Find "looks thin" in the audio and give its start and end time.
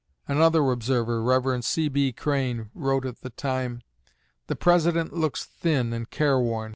5.13-5.93